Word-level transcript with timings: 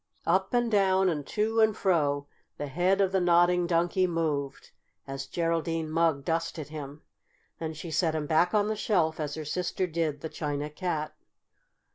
Up 0.25 0.51
and 0.51 0.71
down 0.71 1.09
and 1.09 1.27
to 1.27 1.59
and 1.59 1.77
fro 1.77 2.25
the 2.57 2.65
head 2.65 3.01
of 3.01 3.11
the 3.11 3.19
Nodding 3.21 3.67
Donkey 3.67 4.07
moved 4.07 4.71
as 5.05 5.27
Geraldine 5.27 5.91
Mugg 5.91 6.25
dusted 6.25 6.69
him. 6.69 7.03
Then 7.59 7.75
she 7.75 7.91
set 7.91 8.15
him 8.15 8.25
back 8.25 8.51
on 8.55 8.67
the 8.67 8.75
shelf, 8.75 9.19
as 9.19 9.35
her 9.35 9.45
sister 9.45 9.85
did 9.85 10.21
the 10.21 10.27
China 10.29 10.71
Cat. 10.71 11.13